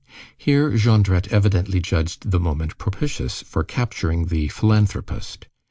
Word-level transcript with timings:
Here 0.35 0.71
Jondrette 0.71 1.27
evidently 1.27 1.79
judged 1.79 2.31
the 2.31 2.39
moment 2.39 2.79
propitious 2.79 3.43
for 3.43 3.63
capturing 3.63 4.25
the 4.29 4.47
"philanthropist." 4.47 5.45